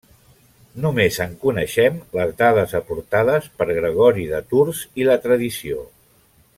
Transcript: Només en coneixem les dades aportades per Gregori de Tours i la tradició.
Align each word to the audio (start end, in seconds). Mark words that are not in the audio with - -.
Només 0.85 1.19
en 1.25 1.35
coneixem 1.43 1.99
les 2.19 2.33
dades 2.39 2.73
aportades 2.81 3.53
per 3.61 3.71
Gregori 3.83 4.27
de 4.35 4.41
Tours 4.55 4.83
i 5.03 5.11
la 5.11 5.23
tradició. 5.27 5.89